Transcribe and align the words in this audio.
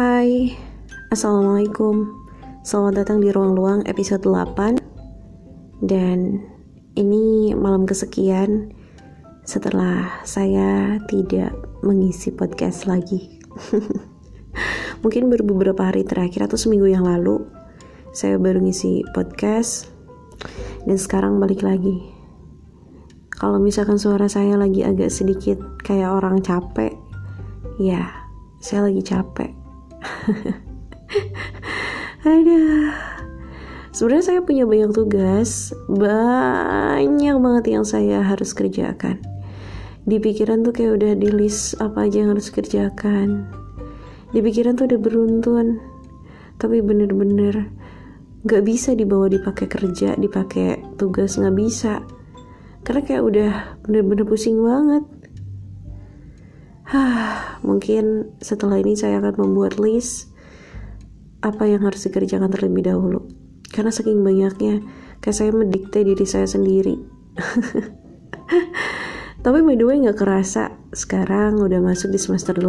Hai, 0.00 0.56
Assalamualaikum. 1.12 2.24
Selamat 2.64 3.04
datang 3.04 3.20
di 3.20 3.28
Ruang 3.28 3.52
Luang 3.52 3.80
episode 3.84 4.24
8 4.24 4.80
Dan 5.84 6.40
ini 6.96 7.52
malam 7.52 7.84
kesekian 7.84 8.72
Setelah 9.44 10.24
saya 10.24 10.96
tidak 11.04 11.52
mengisi 11.84 12.32
podcast 12.32 12.88
lagi. 12.88 13.44
Mungkin 15.04 15.28
baru 15.28 15.44
beberapa 15.44 15.92
hari 15.92 16.08
terakhir 16.08 16.48
atau 16.48 16.56
seminggu 16.56 16.88
yang 16.88 17.04
lalu 17.04 17.44
Saya 18.16 18.40
baru 18.40 18.64
ngisi 18.64 19.04
podcast. 19.12 19.92
Dan 20.88 20.96
sekarang 20.96 21.36
balik 21.36 21.60
lagi. 21.60 22.08
Kalau 23.36 23.60
misalkan 23.60 24.00
suara 24.00 24.32
saya 24.32 24.56
lagi 24.56 24.80
agak 24.80 25.12
sedikit 25.12 25.60
kayak 25.84 26.08
orang 26.08 26.40
capek 26.40 26.96
Ya, 27.76 28.08
saya 28.64 28.88
lagi 28.88 29.04
capek 29.04 29.59
Aduh. 32.28 32.92
Sebenarnya 33.90 34.24
saya 34.24 34.40
punya 34.46 34.70
banyak 34.70 34.94
tugas, 34.94 35.74
banyak 35.90 37.36
banget 37.42 37.64
yang 37.74 37.82
saya 37.82 38.22
harus 38.22 38.54
kerjakan. 38.54 39.18
Di 40.06 40.22
pikiran 40.22 40.62
tuh 40.62 40.70
kayak 40.70 41.02
udah 41.02 41.12
di 41.18 41.28
list 41.28 41.74
apa 41.82 42.06
aja 42.06 42.22
yang 42.24 42.32
harus 42.32 42.54
kerjakan. 42.54 43.50
Di 44.30 44.38
pikiran 44.40 44.78
tuh 44.78 44.86
udah 44.86 45.00
beruntun, 45.02 45.66
tapi 46.56 46.80
bener-bener 46.80 47.66
gak 48.46 48.62
bisa 48.64 48.96
dibawa 48.96 49.28
dipakai 49.28 49.66
kerja, 49.68 50.16
dipakai 50.16 50.80
tugas 50.96 51.36
gak 51.36 51.52
bisa. 51.52 52.00
Karena 52.86 53.02
kayak 53.04 53.22
udah 53.26 53.52
bener-bener 53.84 54.24
pusing 54.24 54.62
banget. 54.64 55.04
Mungkin 57.66 58.34
setelah 58.42 58.82
ini 58.82 58.98
saya 58.98 59.22
akan 59.22 59.34
membuat 59.38 59.78
list 59.78 60.34
apa 61.40 61.64
yang 61.64 61.86
harus 61.86 62.04
dikerjakan 62.04 62.52
terlebih 62.52 62.90
dahulu. 62.90 63.30
Karena 63.70 63.94
saking 63.94 64.26
banyaknya, 64.26 64.82
kayak 65.22 65.36
saya 65.36 65.54
mendikte 65.54 66.02
diri 66.02 66.26
saya 66.26 66.44
sendiri. 66.44 66.98
Tapi 69.44 69.58
by 69.64 69.76
the 69.78 69.86
way 69.88 69.96
gak 70.04 70.20
kerasa, 70.20 70.76
sekarang 70.92 71.62
udah 71.62 71.80
masuk 71.80 72.12
di 72.12 72.20
semester 72.20 72.52
8. 72.52 72.68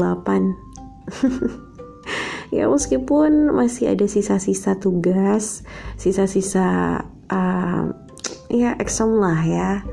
ya 2.56 2.72
meskipun 2.72 3.52
masih 3.52 3.91
ada 3.91 4.08
sisa-sisa 4.08 4.80
tugas, 4.80 5.67
sisa-sisa 6.00 7.02
uh, 7.28 7.83
ya 8.47 8.72
exam 8.80 9.19
lah 9.19 9.44
ya, 9.44 9.83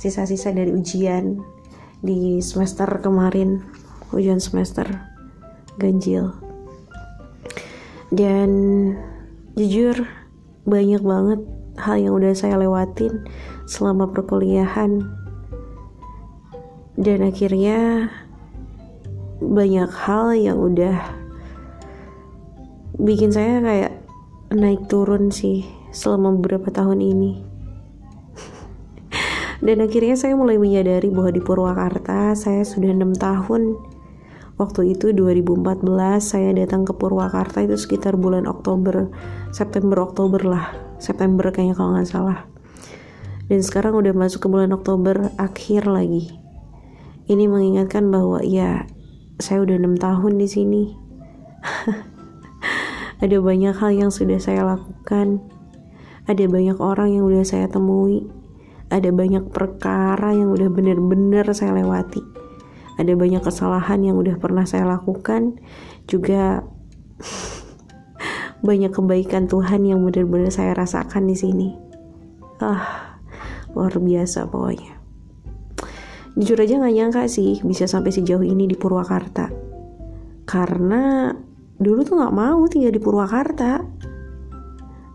sisa-sisa 0.00 0.56
dari 0.56 0.72
ujian 0.72 1.44
di 2.04 2.44
semester 2.44 2.86
kemarin 3.00 3.64
ujian 4.12 4.36
semester 4.36 4.84
ganjil. 5.80 6.36
Dan 8.12 8.50
jujur 9.56 10.04
banyak 10.68 11.00
banget 11.00 11.40
hal 11.80 11.96
yang 11.98 12.14
udah 12.20 12.36
saya 12.36 12.60
lewatin 12.60 13.24
selama 13.64 14.12
perkuliahan. 14.12 15.02
Dan 16.94 17.26
akhirnya 17.26 18.12
banyak 19.40 19.90
hal 19.90 20.36
yang 20.36 20.60
udah 20.60 21.00
bikin 23.00 23.34
saya 23.34 23.58
kayak 23.58 23.92
naik 24.54 24.86
turun 24.86 25.34
sih 25.34 25.66
selama 25.90 26.38
beberapa 26.38 26.70
tahun 26.70 27.02
ini 27.02 27.53
dan 29.64 29.80
akhirnya 29.80 30.12
saya 30.12 30.36
mulai 30.36 30.60
menyadari 30.60 31.08
bahwa 31.08 31.32
di 31.32 31.40
Purwakarta 31.40 32.36
saya 32.36 32.68
sudah 32.68 32.92
enam 32.92 33.16
tahun. 33.16 33.80
Waktu 34.60 34.92
itu 34.92 35.10
2014 35.16 35.88
saya 36.20 36.52
datang 36.52 36.84
ke 36.84 36.92
Purwakarta 36.92 37.64
itu 37.64 37.74
sekitar 37.74 38.20
bulan 38.20 38.44
Oktober, 38.44 39.08
September 39.56 40.04
Oktober 40.04 40.44
lah, 40.44 40.76
September 41.00 41.48
kayaknya 41.48 41.80
kalau 41.80 41.96
nggak 41.96 42.06
salah. 42.06 42.44
Dan 43.48 43.64
sekarang 43.64 43.96
udah 43.96 44.12
masuk 44.12 44.44
ke 44.44 44.48
bulan 44.52 44.70
Oktober 44.76 45.32
akhir 45.40 45.88
lagi. 45.88 46.36
Ini 47.24 47.48
mengingatkan 47.48 48.12
bahwa 48.12 48.44
ya 48.44 48.84
saya 49.40 49.64
udah 49.64 49.80
enam 49.80 49.96
tahun 49.96 50.36
di 50.36 50.46
sini. 50.46 50.84
Ada 53.24 53.40
banyak 53.40 53.74
hal 53.80 53.96
yang 53.96 54.12
sudah 54.12 54.36
saya 54.36 54.60
lakukan. 54.60 55.40
Ada 56.28 56.52
banyak 56.52 56.76
orang 56.84 57.16
yang 57.16 57.24
udah 57.24 57.48
saya 57.48 57.64
temui 57.64 58.43
ada 58.88 59.10
banyak 59.10 59.48
perkara 59.52 60.34
yang 60.34 60.52
udah 60.52 60.68
bener-bener 60.68 61.44
saya 61.56 61.76
lewati. 61.76 62.20
Ada 63.00 63.16
banyak 63.18 63.42
kesalahan 63.42 64.06
yang 64.06 64.16
udah 64.20 64.38
pernah 64.38 64.64
saya 64.68 64.86
lakukan. 64.86 65.58
Juga 66.06 66.62
banyak 68.68 68.92
kebaikan 68.92 69.50
Tuhan 69.50 69.82
yang 69.88 70.04
bener-bener 70.04 70.52
saya 70.52 70.76
rasakan 70.76 71.26
di 71.26 71.36
sini. 71.36 71.68
Ah 72.62 73.14
luar 73.74 73.98
biasa 73.98 74.46
pokoknya. 74.48 74.94
Jujur 76.34 76.58
aja 76.58 76.82
gak 76.82 76.94
nyangka 76.94 77.22
sih 77.30 77.62
bisa 77.62 77.86
sampai 77.86 78.10
sejauh 78.10 78.42
ini 78.42 78.66
di 78.66 78.74
Purwakarta. 78.78 79.50
Karena 80.46 81.30
dulu 81.78 82.00
tuh 82.06 82.18
gak 82.22 82.34
mau 82.34 82.62
tinggal 82.70 82.94
di 82.94 83.02
Purwakarta 83.02 83.82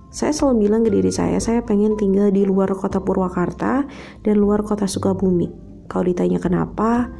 saya 0.09 0.33
selalu 0.33 0.65
bilang 0.65 0.81
ke 0.81 0.89
diri 0.89 1.13
saya, 1.13 1.37
saya 1.37 1.61
pengen 1.61 1.93
tinggal 1.93 2.33
di 2.33 2.41
luar 2.41 2.73
kota 2.73 2.97
Purwakarta 2.97 3.85
dan 4.25 4.35
luar 4.41 4.65
kota 4.65 4.89
Sukabumi. 4.89 5.49
Kalau 5.85 6.05
ditanya 6.05 6.41
kenapa, 6.41 7.13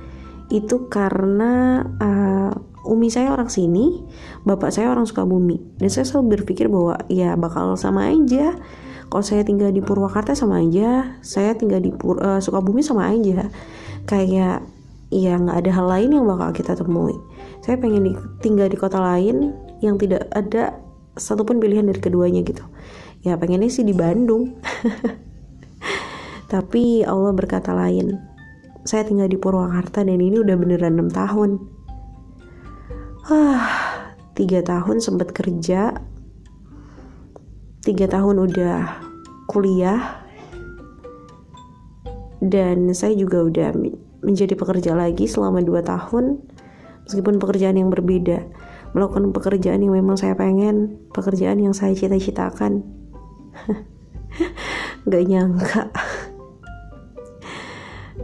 itu 0.50 0.89
karena 0.89 1.85
uh, 2.01 2.51
umi 2.89 3.13
saya 3.13 3.29
orang 3.38 3.50
sini, 3.53 4.01
bapak 4.41 4.73
saya 4.73 4.89
orang 4.89 5.05
Sukabumi. 5.05 5.61
Dan 5.77 5.94
saya 5.94 6.09
selalu 6.09 6.41
berpikir 6.41 6.66
bahwa 6.66 6.97
ya 7.05 7.38
bakal 7.38 7.77
sama 7.77 8.09
aja. 8.09 8.57
Kalau 9.09 9.25
saya 9.25 9.45
tinggal 9.45 9.69
di 9.69 9.81
Purwakarta 9.81 10.33
sama 10.33 10.61
aja, 10.61 11.17
saya 11.21 11.53
tinggal 11.53 11.81
di 11.81 11.94
Pur 11.94 12.17
uh, 12.21 12.41
Sukabumi 12.41 12.81
sama 12.81 13.09
aja. 13.13 13.53
Kayak 14.09 14.66
ya 15.13 15.38
nggak 15.38 15.66
ada 15.66 15.71
hal 15.77 15.85
lain 15.85 16.09
yang 16.17 16.25
bakal 16.25 16.50
kita 16.57 16.73
temui. 16.73 17.13
Saya 17.61 17.77
pengen 17.77 18.06
di, 18.06 18.13
tinggal 18.41 18.66
di 18.66 18.77
kota 18.77 18.97
lain 18.97 19.53
yang 19.81 19.97
tidak 20.01 20.25
ada 20.33 20.88
satupun 21.19 21.59
pilihan 21.59 21.85
dari 21.85 22.00
keduanya 22.00 22.41
gitu. 22.41 22.63
Ya 23.22 23.35
pengennya 23.35 23.68
sih 23.68 23.84
di 23.84 23.94
Bandung. 23.94 24.57
Tapi 26.52 27.06
Allah 27.06 27.35
berkata 27.35 27.75
lain 27.75 28.18
saya 28.88 29.06
tinggal 29.06 29.30
di 29.30 29.38
Purwakarta 29.38 30.02
dan 30.02 30.18
ini 30.18 30.40
udah 30.40 30.56
beneran 30.57 30.97
6 30.97 31.13
tahun. 31.13 31.50
Ah 33.30 33.68
tiga 34.34 34.63
tahun 34.66 35.03
sempat 35.03 35.35
kerja. 35.35 35.94
Tiga 37.86 38.06
tahun 38.09 38.50
udah 38.50 38.80
kuliah. 39.51 40.25
Dan 42.40 42.96
saya 42.96 43.13
juga 43.19 43.44
udah 43.44 43.75
menjadi 44.24 44.56
pekerja 44.56 44.96
lagi 44.96 45.28
selama 45.28 45.59
dua 45.59 45.84
tahun 45.84 46.40
meskipun 47.07 47.40
pekerjaan 47.40 47.80
yang 47.80 47.90
berbeda 47.91 48.44
melakukan 48.94 49.29
pekerjaan 49.35 49.81
yang 49.81 49.94
memang 49.94 50.17
saya 50.17 50.33
pengen 50.33 50.97
pekerjaan 51.13 51.61
yang 51.61 51.73
saya 51.75 51.94
cita-citakan. 51.94 52.85
Gak 55.09 55.23
nyangka. 55.25 55.89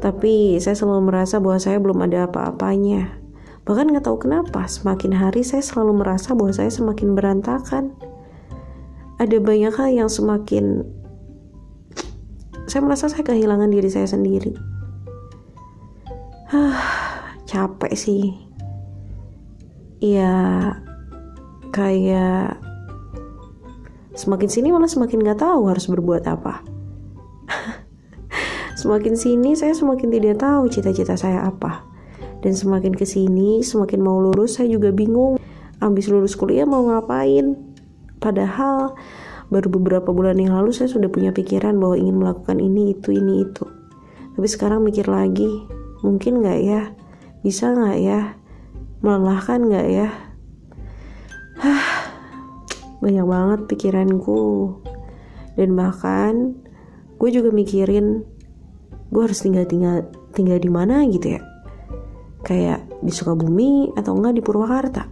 Tapi 0.01 0.59
saya 0.61 0.75
selalu 0.77 1.09
merasa 1.09 1.39
bahwa 1.41 1.57
saya 1.57 1.77
belum 1.81 2.03
ada 2.05 2.29
apa-apanya. 2.29 3.15
Bahkan 3.65 3.97
gak 3.97 4.05
tahu 4.05 4.29
kenapa 4.29 4.69
semakin 4.69 5.17
hari 5.17 5.41
saya 5.41 5.65
selalu 5.65 6.05
merasa 6.05 6.37
bahwa 6.37 6.53
saya 6.53 6.69
semakin 6.69 7.17
berantakan. 7.17 7.97
Ada 9.17 9.41
banyak 9.41 9.73
hal 9.73 9.89
yang 10.05 10.09
semakin 10.11 10.85
saya 12.65 12.81
merasa 12.81 13.05
saya 13.07 13.21
kehilangan 13.21 13.69
diri 13.69 13.89
saya 13.93 14.09
sendiri. 14.09 14.57
Capek 17.50 17.94
sih 17.94 18.33
ya 20.06 20.36
kayak 21.74 22.62
semakin 24.13 24.50
sini 24.50 24.68
malah 24.69 24.88
semakin 24.88 25.25
nggak 25.25 25.42
tahu 25.42 25.68
harus 25.68 25.90
berbuat 25.90 26.24
apa. 26.30 26.62
Semakin 28.80 29.16
sini 29.18 29.56
saya 29.57 29.74
semakin 29.74 30.13
tidak 30.13 30.44
tahu 30.44 30.69
cita-cita 30.69 31.18
saya 31.18 31.48
apa. 31.48 31.88
Dan 32.44 32.54
semakin 32.54 32.94
ke 32.94 33.07
sini 33.07 33.66
semakin 33.66 34.04
mau 34.04 34.22
lulus 34.22 34.62
saya 34.62 34.69
juga 34.69 34.94
bingung. 34.94 35.42
Habis 35.81 36.12
lulus 36.12 36.38
kuliah 36.38 36.69
mau 36.69 36.86
ngapain? 36.86 37.57
Padahal 38.22 38.94
baru 39.50 39.68
beberapa 39.74 40.13
bulan 40.13 40.38
yang 40.38 40.54
lalu 40.54 40.75
saya 40.75 40.92
sudah 40.92 41.10
punya 41.10 41.34
pikiran 41.34 41.80
bahwa 41.81 41.98
ingin 41.98 42.19
melakukan 42.22 42.62
ini 42.62 42.94
itu 42.94 43.16
ini 43.16 43.48
itu. 43.48 43.66
Tapi 44.38 44.48
sekarang 44.48 44.86
mikir 44.86 45.07
lagi 45.10 45.66
mungkin 46.06 46.44
nggak 46.46 46.60
ya? 46.62 46.81
Bisa 47.42 47.74
nggak 47.74 47.98
ya 48.04 48.44
melelahkan 49.06 49.69
nggak 49.69 49.88
ya? 49.94 50.10
Hah, 51.62 51.86
banyak 53.06 53.25
banget 53.30 53.60
pikiranku. 53.69 54.74
Dan 55.54 55.78
bahkan 55.78 56.57
gue 57.22 57.30
juga 57.30 57.54
mikirin 57.54 58.25
gue 59.13 59.22
harus 59.22 59.40
tinggal 59.46 59.69
tinggal 59.69 60.10
tinggal 60.34 60.57
di 60.57 60.72
mana 60.74 61.06
gitu 61.06 61.38
ya? 61.38 61.42
Kayak 62.42 62.81
di 63.06 63.13
Sukabumi 63.13 63.94
atau 63.94 64.18
enggak 64.18 64.42
di 64.42 64.42
Purwakarta? 64.42 65.06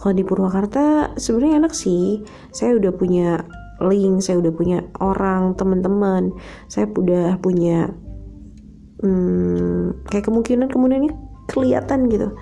Kalau 0.00 0.14
di 0.16 0.24
Purwakarta 0.24 1.12
sebenarnya 1.20 1.68
enak 1.68 1.76
sih. 1.76 2.24
Saya 2.48 2.80
udah 2.80 2.96
punya 2.96 3.44
link 3.84 4.24
saya 4.24 4.40
udah 4.40 4.52
punya 4.56 4.78
orang 5.04 5.52
teman-teman. 5.52 6.32
Saya 6.66 6.88
udah 6.88 7.36
punya 7.38 7.92
hmm, 9.04 10.08
kayak 10.08 10.26
kemungkinan 10.32 10.72
kemudiannya 10.72 11.12
kelihatan 11.50 12.08
gitu 12.08 12.32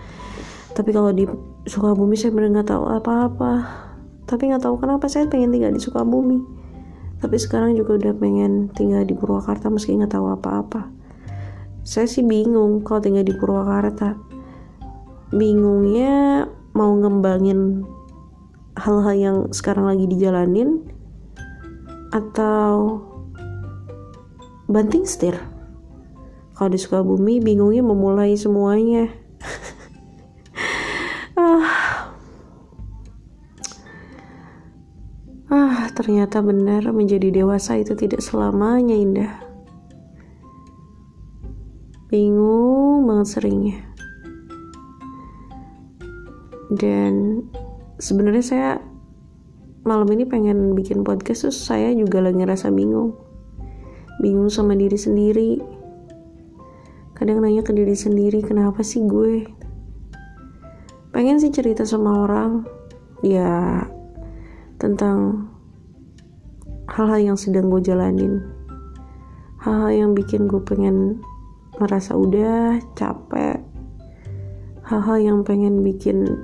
tapi 0.74 0.90
kalau 0.94 1.10
di 1.10 1.26
Sukabumi 1.66 2.16
saya 2.16 2.32
benar 2.32 2.60
nggak 2.60 2.70
tahu 2.72 2.84
apa-apa. 2.88 3.52
Tapi 4.24 4.48
nggak 4.48 4.62
tahu 4.64 4.80
kenapa 4.80 5.10
saya 5.10 5.26
pengen 5.26 5.52
tinggal 5.52 5.74
di 5.74 5.82
Sukabumi. 5.82 6.40
Tapi 7.20 7.36
sekarang 7.36 7.76
juga 7.76 8.00
udah 8.00 8.14
pengen 8.16 8.72
tinggal 8.72 9.04
di 9.04 9.12
Purwakarta 9.12 9.68
meski 9.68 9.92
nggak 9.92 10.16
tahu 10.16 10.32
apa-apa. 10.32 10.88
Saya 11.84 12.08
sih 12.08 12.24
bingung 12.24 12.80
kalau 12.80 13.04
tinggal 13.04 13.26
di 13.26 13.36
Purwakarta. 13.36 14.16
Bingungnya 15.30 16.48
mau 16.72 16.96
ngembangin 16.96 17.84
hal-hal 18.78 19.14
yang 19.14 19.36
sekarang 19.52 19.84
lagi 19.84 20.08
dijalanin 20.08 20.80
atau 22.14 23.04
banting 24.64 25.04
setir? 25.04 25.36
Kalau 26.56 26.72
di 26.72 26.80
Sukabumi 26.80 27.44
bingungnya 27.44 27.84
memulai 27.84 28.32
semuanya 28.36 29.19
Ah, 35.80 35.88
ternyata 35.88 36.44
benar 36.44 36.92
menjadi 36.92 37.32
dewasa 37.32 37.80
itu 37.80 37.96
tidak 37.96 38.20
selamanya 38.20 38.92
indah. 38.92 39.32
Bingung 42.12 43.08
banget 43.08 43.32
seringnya. 43.32 43.80
Dan 46.68 47.48
sebenarnya 47.96 48.44
saya 48.44 48.70
malam 49.88 50.04
ini 50.12 50.28
pengen 50.28 50.76
bikin 50.76 51.00
podcast 51.00 51.48
terus 51.48 51.56
saya 51.56 51.96
juga 51.96 52.20
lagi 52.20 52.44
ngerasa 52.44 52.68
bingung. 52.68 53.16
Bingung 54.20 54.52
sama 54.52 54.76
diri 54.76 55.00
sendiri. 55.00 55.64
Kadang 57.16 57.40
nanya 57.40 57.64
ke 57.64 57.72
diri 57.72 57.96
sendiri, 57.96 58.44
kenapa 58.44 58.84
sih 58.84 59.00
gue? 59.08 59.48
Pengen 61.08 61.40
sih 61.40 61.48
cerita 61.48 61.88
sama 61.88 62.28
orang. 62.28 62.68
Ya, 63.24 63.88
tentang 64.76 65.48
hal-hal 66.90 67.32
yang 67.32 67.38
sedang 67.38 67.70
gue 67.70 67.78
jalanin. 67.78 68.42
Hal-hal 69.62 69.94
yang 69.94 70.10
bikin 70.18 70.50
gue 70.50 70.58
pengen 70.58 71.22
merasa 71.78 72.18
udah 72.18 72.82
capek. 72.98 73.62
Hal-hal 74.82 75.18
yang 75.22 75.38
pengen 75.46 75.86
bikin 75.86 76.26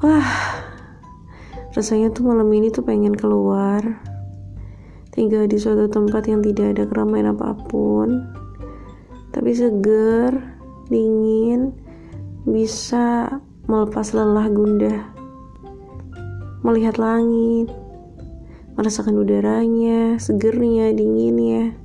wah 0.00 0.24
rasanya 1.76 2.08
tuh 2.16 2.24
malam 2.24 2.48
ini 2.56 2.72
tuh 2.72 2.80
pengen 2.80 3.12
keluar. 3.12 3.84
Tinggal 5.12 5.46
di 5.46 5.60
suatu 5.60 5.86
tempat 5.86 6.26
yang 6.26 6.40
tidak 6.40 6.74
ada 6.74 6.88
keramaian 6.88 7.36
apa 7.36 7.52
pun. 7.68 8.32
Tapi 9.30 9.50
seger 9.52 10.40
dingin 10.88 11.76
bisa 12.48 13.28
melepas 13.68 14.16
lelah 14.16 14.48
gundah 14.50 15.14
melihat 16.64 16.96
langit, 16.96 17.68
merasakan 18.74 19.22
udaranya, 19.22 20.18
segernya, 20.18 20.90
dinginnya. 20.94 21.84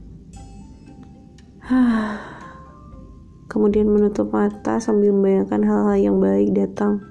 Kemudian 3.50 3.89
menutup 3.89 4.30
mata 4.30 4.77
sambil 4.77 5.09
membayangkan 5.09 5.65
hal-hal 5.65 5.97
yang 5.97 6.18
baik 6.21 6.53
datang. 6.53 7.01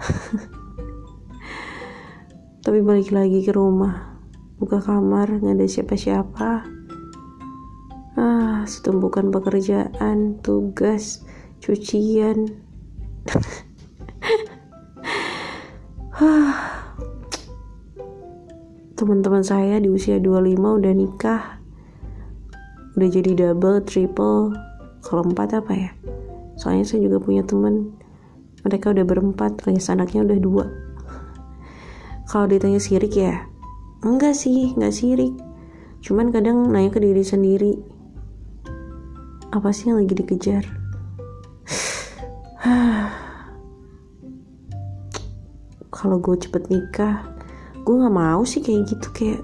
Tapi 2.64 2.80
balik 2.80 3.12
lagi 3.12 3.44
ke 3.44 3.52
rumah, 3.52 4.16
buka 4.56 4.80
kamar, 4.80 5.36
nggak 5.36 5.52
ada 5.52 5.68
siapa-siapa. 5.68 6.64
Ah, 8.16 8.64
setumpukan 8.64 9.28
pekerjaan, 9.28 10.40
tugas, 10.40 11.24
cucian. 11.60 12.56
teman-teman 19.06 19.46
saya 19.46 19.78
di 19.78 19.86
usia 19.86 20.18
25 20.18 20.82
udah 20.82 20.90
nikah. 20.90 21.62
Udah 22.98 23.06
jadi 23.06 23.38
double, 23.38 23.86
triple 23.86 24.50
kalau 24.98 25.22
empat 25.30 25.54
apa 25.54 25.72
ya? 25.78 25.94
Soalnya 26.58 26.90
saya 26.90 27.06
juga 27.06 27.22
punya 27.22 27.46
teman. 27.46 27.94
Mereka 28.66 28.90
udah 28.90 29.06
berempat 29.06 29.62
alias 29.62 29.94
anaknya 29.94 30.26
udah 30.26 30.38
dua. 30.42 30.66
Kalau 32.34 32.50
ditanya 32.50 32.82
sirik 32.82 33.14
ya 33.14 33.46
enggak 34.02 34.34
sih 34.34 34.74
enggak 34.74 34.90
sirik. 34.90 35.38
Cuman 36.02 36.34
kadang 36.34 36.74
nanya 36.74 36.90
ke 36.90 36.98
diri 36.98 37.22
sendiri 37.22 37.78
apa 39.54 39.70
sih 39.70 39.94
yang 39.94 40.02
lagi 40.02 40.18
dikejar? 40.18 40.66
Kalau 45.94 46.18
gue 46.18 46.34
cepet 46.42 46.74
nikah 46.74 47.35
gue 47.86 47.94
nggak 47.94 48.16
mau 48.18 48.42
sih 48.42 48.58
kayak 48.58 48.90
gitu 48.90 49.08
kayak 49.14 49.40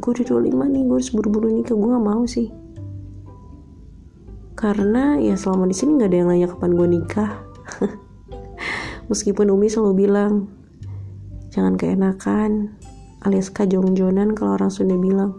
gue 0.00 0.10
udah 0.16 0.24
25 0.40 0.72
nih 0.72 0.82
gue 0.88 0.96
harus 0.96 1.12
buru-buru 1.12 1.52
nikah. 1.52 1.76
Gue 1.76 1.88
nggak 1.92 2.06
mau 2.08 2.24
sih. 2.24 2.48
Karena 4.56 5.20
ya 5.20 5.36
selama 5.36 5.68
di 5.68 5.76
sini 5.76 6.00
nggak 6.00 6.08
ada 6.08 6.16
yang 6.16 6.28
nanya 6.32 6.48
kapan 6.48 6.72
gue 6.72 6.88
nikah. 6.88 7.30
Meskipun 9.12 9.52
Umi 9.52 9.68
selalu 9.68 10.08
bilang 10.08 10.48
jangan 11.52 11.76
keenakan 11.76 12.72
alias 13.20 13.52
kajong-jonan 13.52 14.32
kalau 14.32 14.56
orang 14.56 14.72
Sunda 14.72 14.96
bilang. 14.96 15.36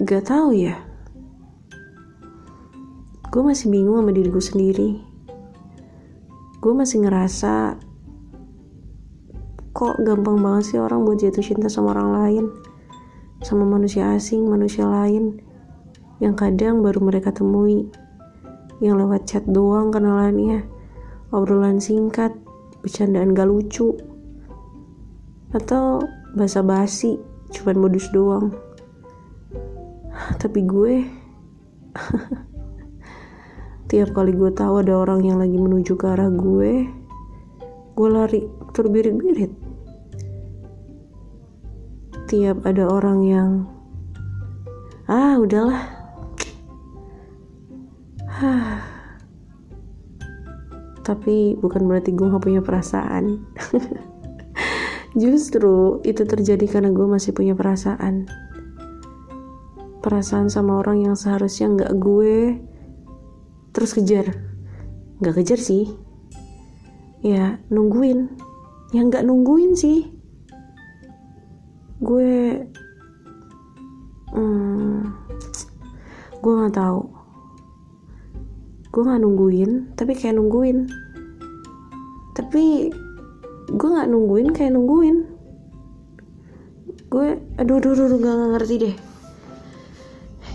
Gak 0.00 0.30
tahu 0.30 0.54
ya. 0.54 0.78
Gue 3.30 3.42
masih 3.42 3.70
bingung 3.70 3.98
sama 3.98 4.14
diri 4.14 4.30
gue 4.30 4.42
sendiri. 4.42 4.90
Gue 6.62 6.72
masih 6.72 7.04
ngerasa 7.04 7.78
kok 9.80 9.96
gampang 10.04 10.44
banget 10.44 10.64
sih 10.68 10.76
orang 10.76 11.08
buat 11.08 11.24
jatuh 11.24 11.40
cinta 11.40 11.72
sama 11.72 11.96
orang 11.96 12.10
lain. 12.12 12.44
Sama 13.40 13.64
manusia 13.64 14.12
asing, 14.12 14.44
manusia 14.44 14.84
lain. 14.84 15.40
Yang 16.20 16.36
kadang 16.36 16.84
baru 16.84 17.00
mereka 17.00 17.32
temui. 17.32 17.88
Yang 18.84 18.94
lewat 19.00 19.22
chat 19.24 19.44
doang 19.48 19.88
kenalannya. 19.88 20.68
Obrolan 21.32 21.80
singkat 21.80 22.36
bercandaan 22.84 23.32
gak 23.32 23.48
lucu. 23.48 23.96
Atau 25.56 26.04
basa-basi 26.36 27.16
cuman 27.48 27.80
modus 27.80 28.04
doang. 28.12 28.52
Tapi 30.36 30.60
gue 30.60 31.08
tiap 33.88 34.12
kali 34.12 34.36
gue 34.36 34.52
tahu 34.52 34.84
ada 34.84 34.92
orang 34.92 35.24
yang 35.24 35.40
lagi 35.40 35.56
menuju 35.56 35.96
ke 35.96 36.04
arah 36.04 36.28
gue 36.28 36.86
gue 37.90 38.08
lari 38.08 38.46
terbirit-birit 38.70 39.69
setiap 42.30 42.62
ada 42.62 42.86
orang 42.86 43.26
yang 43.26 43.50
ah 45.10 45.34
udahlah. 45.34 45.82
Tapi 51.02 51.58
bukan 51.58 51.90
berarti 51.90 52.14
gue 52.14 52.30
gak 52.30 52.46
punya 52.46 52.62
perasaan. 52.62 53.42
Justru 55.26 55.98
itu 56.06 56.22
terjadi 56.22 56.70
karena 56.70 56.94
gue 56.94 57.02
masih 57.02 57.34
punya 57.34 57.58
perasaan. 57.58 58.30
Perasaan 59.98 60.46
sama 60.54 60.78
orang 60.78 61.02
yang 61.10 61.18
seharusnya 61.18 61.66
gak 61.82 61.98
gue 61.98 62.62
terus 63.74 63.90
kejar. 63.90 64.38
Gak 65.18 65.34
kejar 65.34 65.58
sih. 65.58 65.90
Ya 67.26 67.58
nungguin. 67.74 68.38
Yang 68.94 69.18
gak 69.18 69.26
nungguin 69.26 69.74
sih 69.74 70.19
gue 72.00 72.32
hmm, 74.32 75.00
gue 76.40 76.52
nggak 76.56 76.76
tahu 76.76 77.20
gue 78.90 79.06
nggak 79.06 79.22
nungguin 79.22 79.94
tapi 79.94 80.18
kayak 80.18 80.34
nungguin. 80.34 80.90
Tapi 82.34 82.90
gue 83.70 83.88
nggak 83.90 84.10
nungguin 84.10 84.50
kayak 84.50 84.74
nungguin. 84.74 85.30
Gue 87.06 87.38
aduh 87.58 87.78
aduh 87.78 87.94
aduh 87.94 88.18
gak, 88.18 88.34
gak 88.34 88.50
ngerti 88.58 88.74
deh. 88.82 88.96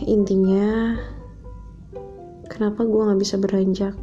Intinya 0.04 1.00
kenapa 2.52 2.84
gue 2.84 3.02
nggak 3.08 3.22
bisa 3.24 3.40
beranjak? 3.40 3.96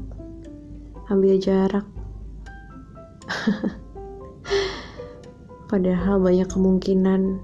Ambil 1.13 1.37
jarak 1.37 1.85
Padahal 5.73 6.21
banyak 6.21 6.53
kemungkinan 6.53 7.41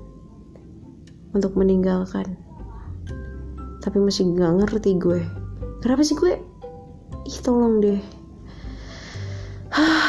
untuk 1.32 1.56
meninggalkan. 1.56 2.36
Tapi 3.80 3.96
masih 4.04 4.36
gak 4.36 4.52
ngerti 4.60 5.00
gue. 5.00 5.24
Kenapa 5.80 6.04
sih 6.04 6.12
gue? 6.12 6.36
Ih 7.24 7.38
tolong 7.40 7.80
deh. 7.80 7.96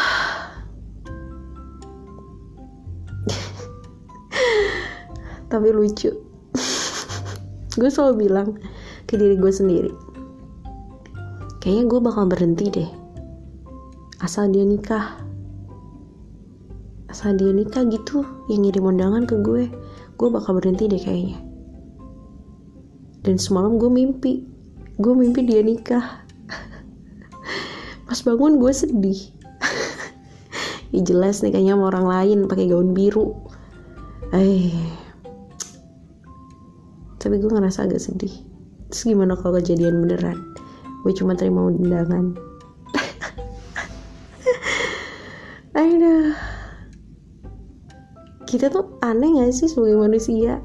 tapi 5.49 5.73
lucu 5.73 6.13
gue 7.81 7.89
selalu 7.89 8.29
bilang 8.29 8.53
ke 9.09 9.17
diri 9.17 9.33
gue 9.35 9.49
sendiri 9.49 9.89
kayaknya 11.57 11.89
gue 11.89 11.99
bakal 11.99 12.29
berhenti 12.29 12.69
deh 12.69 12.89
asal 14.21 14.45
dia 14.53 14.61
nikah 14.61 15.17
asal 17.19 17.35
dia 17.35 17.51
nikah 17.51 17.83
gitu 17.91 18.23
yang 18.47 18.63
ngirim 18.63 18.95
undangan 18.95 19.27
ke 19.27 19.35
gue. 19.43 19.67
Gue 20.15 20.27
bakal 20.31 20.55
berhenti 20.55 20.88
deh 20.88 21.03
kayaknya. 21.03 21.35
Dan 23.27 23.35
semalam 23.35 23.75
gue 23.75 23.91
mimpi. 23.91 24.47
Gue 24.95 25.11
mimpi 25.11 25.43
dia 25.43 25.59
nikah. 25.59 26.23
Pas 28.07 28.19
bangun 28.23 28.63
gue 28.63 28.71
sedih. 28.71 29.19
Ya 30.95 31.05
jelas 31.05 31.43
nih 31.43 31.51
kayaknya 31.51 31.75
sama 31.75 31.91
orang 31.91 32.07
lain 32.07 32.39
pakai 32.47 32.71
gaun 32.71 32.95
biru. 32.95 33.35
Eh. 34.31 34.71
Tapi 37.19 37.35
gue 37.35 37.51
ngerasa 37.51 37.83
agak 37.83 37.99
sedih. 37.99 38.31
Terus 38.89 39.03
gimana 39.11 39.35
kalau 39.35 39.59
kejadian 39.59 40.07
beneran? 40.07 40.39
Gue 41.03 41.11
cuma 41.11 41.35
terima 41.35 41.67
undangan. 41.67 42.31
Aduh 45.83 46.49
kita 48.50 48.74
tuh 48.74 48.98
aneh 49.06 49.38
gak 49.38 49.53
sih 49.53 49.70
sebagai 49.70 50.01
manusia? 50.01 50.58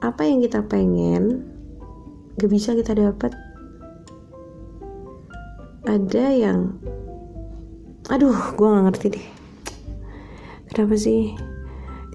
Apa 0.00 0.24
yang 0.24 0.40
kita 0.40 0.64
pengen 0.64 1.44
gak 2.40 2.48
bisa 2.48 2.72
kita 2.72 2.96
dapat 2.96 3.36
ada 5.84 6.26
yang 6.32 6.80
aduh 8.08 8.56
gue 8.56 8.64
gak 8.64 8.84
ngerti 8.88 9.06
deh. 9.12 9.28
Kenapa 10.72 10.96
sih 10.96 11.36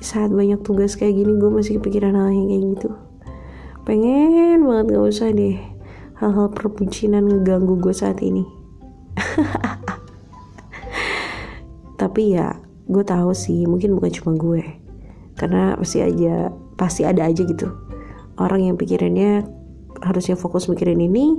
di 0.02 0.04
saat 0.04 0.34
banyak 0.34 0.66
tugas 0.66 0.98
kayak 0.98 1.22
gini 1.22 1.38
gue 1.38 1.54
masih 1.54 1.78
kepikiran 1.78 2.18
hal 2.18 2.34
yang 2.34 2.50
kayak 2.50 2.64
gitu? 2.74 2.90
Pengen 3.86 4.66
banget 4.66 4.98
gak 4.98 5.06
usah 5.14 5.30
deh 5.30 5.62
hal-hal 6.18 6.50
perbucinan 6.58 7.30
ngeganggu 7.30 7.78
gue 7.78 7.94
saat 7.94 8.18
ini. 8.26 8.50
Tapi 12.02 12.34
ya 12.34 12.69
gue 12.90 13.04
tahu 13.06 13.32
sih 13.38 13.70
mungkin 13.70 13.94
bukan 13.96 14.12
cuma 14.12 14.32
gue. 14.36 14.66
Karena 15.38 15.78
pasti 15.78 16.02
aja 16.02 16.50
pasti 16.76 17.06
ada 17.06 17.30
aja 17.30 17.46
gitu. 17.46 17.70
Orang 18.42 18.66
yang 18.66 18.76
pikirannya 18.76 19.46
harusnya 20.02 20.34
fokus 20.34 20.66
mikirin 20.68 21.00
ini 21.00 21.38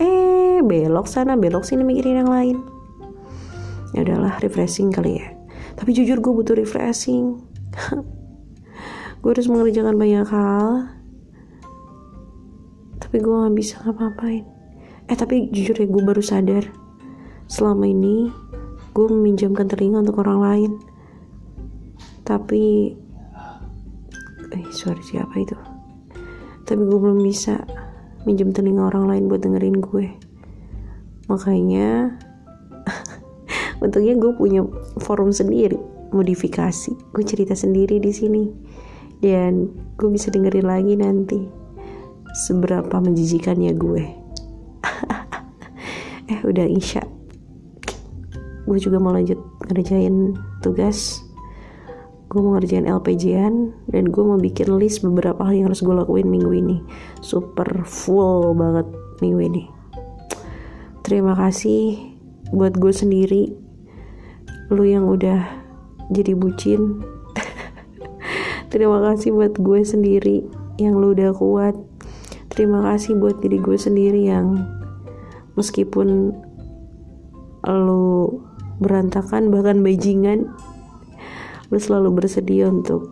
eh 0.00 0.64
belok 0.64 1.04
sana 1.04 1.36
belok 1.36 1.62
sini 1.68 1.84
mikirin 1.84 2.24
yang 2.24 2.30
lain. 2.32 2.56
Ya 3.92 4.02
udahlah 4.02 4.40
refreshing 4.40 4.88
kali 4.90 5.20
ya. 5.20 5.36
Tapi 5.76 5.92
jujur 5.92 6.18
gue 6.24 6.32
butuh 6.32 6.56
refreshing. 6.56 7.44
Gue 9.24 9.34
harus 9.34 9.50
mengerjakan 9.50 9.98
banyak 9.98 10.22
hal. 10.28 10.86
Tapi 13.02 13.16
gue 13.18 13.34
gak 13.34 13.56
bisa 13.58 13.74
ngapa-ngapain. 13.82 14.46
Eh 15.10 15.16
tapi 15.18 15.50
jujur 15.50 15.74
ya 15.74 15.86
gue 15.90 16.02
baru 16.04 16.22
sadar. 16.22 16.62
Selama 17.50 17.90
ini 17.90 18.30
gue 18.96 19.12
meminjamkan 19.12 19.68
telinga 19.68 20.00
untuk 20.00 20.24
orang 20.24 20.40
lain. 20.40 20.72
Tapi 22.24 22.96
eh 24.56 24.64
suara 24.72 25.04
siapa 25.04 25.36
itu? 25.36 25.52
Tapi 26.64 26.80
gue 26.80 26.96
belum 26.96 27.20
bisa 27.20 27.60
minjem 28.24 28.56
telinga 28.56 28.88
orang 28.88 29.04
lain 29.12 29.28
buat 29.28 29.44
dengerin 29.44 29.84
gue. 29.84 30.16
Makanya 31.28 32.16
untungnya 33.84 34.16
gue 34.16 34.32
punya 34.32 34.64
forum 35.04 35.28
sendiri 35.28 35.76
modifikasi. 36.16 36.96
Gue 37.12 37.24
cerita 37.28 37.52
sendiri 37.52 38.00
di 38.00 38.16
sini. 38.16 38.48
Dan 39.20 39.76
gue 40.00 40.08
bisa 40.08 40.32
dengerin 40.32 40.64
lagi 40.64 40.96
nanti 40.96 41.44
seberapa 42.32 42.96
menjijikannya 42.96 43.76
gue. 43.76 44.04
Eh 46.26 46.42
udah 46.42 46.66
isya 46.66 47.06
gue 48.66 48.78
juga 48.82 48.98
mau 48.98 49.14
lanjut 49.14 49.38
ngerjain 49.70 50.34
tugas. 50.60 51.22
Gue 52.26 52.42
mau 52.42 52.58
ngerjain 52.58 52.90
LPJ-an 52.90 53.70
dan 53.94 54.10
gue 54.10 54.24
mau 54.26 54.34
bikin 54.34 54.74
list 54.74 55.06
beberapa 55.06 55.46
hal 55.46 55.54
yang 55.54 55.66
harus 55.70 55.86
gue 55.86 55.94
lakuin 55.94 56.26
minggu 56.26 56.50
ini. 56.50 56.82
Super 57.22 57.86
full 57.86 58.50
banget 58.58 58.90
minggu 59.22 59.40
ini. 59.46 59.64
Terima 61.06 61.38
kasih 61.38 61.94
buat 62.50 62.74
gue 62.74 62.90
sendiri. 62.90 63.54
Lu 64.74 64.82
yang 64.82 65.06
udah 65.06 65.46
jadi 66.10 66.34
bucin. 66.34 67.06
Terima 68.74 68.98
kasih 69.06 69.30
buat 69.30 69.54
gue 69.54 69.86
sendiri 69.86 70.42
yang 70.82 70.98
lu 70.98 71.14
udah 71.14 71.30
kuat. 71.30 71.78
Terima 72.50 72.82
kasih 72.90 73.14
buat 73.22 73.38
diri 73.38 73.62
gue 73.62 73.78
sendiri 73.78 74.26
yang 74.26 74.66
meskipun 75.54 76.34
lu 77.66 78.42
berantakan 78.78 79.48
bahkan 79.48 79.80
bajingan. 79.80 80.52
Lu 81.72 81.78
selalu 81.82 82.22
bersedia 82.22 82.70
untuk 82.70 83.10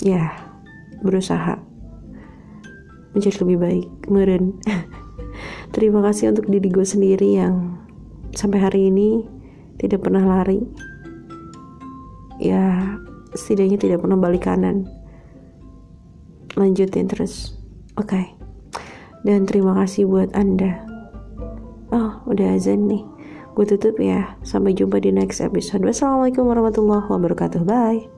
ya 0.00 0.32
berusaha 1.02 1.58
menjadi 3.12 3.42
lebih 3.42 3.58
baik 3.58 3.88
meren 4.06 4.54
terima 5.74 5.98
kasih 6.06 6.30
untuk 6.30 6.46
diri 6.46 6.70
gue 6.70 6.86
sendiri 6.86 7.34
yang 7.34 7.82
sampai 8.34 8.62
hari 8.62 8.80
ini 8.88 9.26
tidak 9.78 10.06
pernah 10.06 10.22
lari. 10.22 10.62
Ya 12.38 12.94
setidaknya 13.34 13.78
tidak 13.78 14.02
pernah 14.02 14.18
balik 14.18 14.46
kanan. 14.46 14.86
Lanjutin 16.54 17.10
terus. 17.10 17.58
Oke. 17.98 18.14
Okay. 18.14 18.26
dan 19.26 19.44
terima 19.50 19.74
kasih 19.74 20.06
buat 20.06 20.30
anda. 20.32 20.78
Oh 21.90 22.22
udah 22.30 22.54
azan 22.54 22.86
nih 22.86 23.17
gue 23.58 23.66
tutup 23.66 23.98
ya. 23.98 24.38
Sampai 24.46 24.78
jumpa 24.78 25.02
di 25.02 25.10
next 25.10 25.42
episode. 25.42 25.82
Wassalamualaikum 25.82 26.46
warahmatullahi 26.46 27.10
wabarakatuh. 27.10 27.66
Bye 27.66 28.17